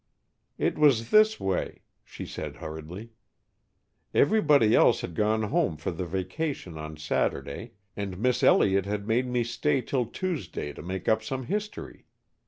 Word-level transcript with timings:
"It 0.57 0.79
was 0.79 1.11
this 1.11 1.39
way," 1.39 1.83
she 2.03 2.25
said, 2.25 2.55
hurriedly. 2.55 3.11
"Everybody 4.15 4.73
else 4.73 5.01
had 5.01 5.13
gone 5.13 5.43
home 5.43 5.77
for 5.77 5.91
the 5.91 6.07
vacation 6.07 6.75
on 6.75 6.97
Saturday, 6.97 7.73
and 7.95 8.17
Miss 8.17 8.41
Elliott 8.41 8.87
had 8.87 9.07
made 9.07 9.27
me 9.27 9.43
stay 9.43 9.79
till 9.79 10.07
Tuesday 10.07 10.73
to 10.73 10.81
make 10.81 11.07
up 11.07 11.21
some 11.21 11.43
history. 11.43 12.07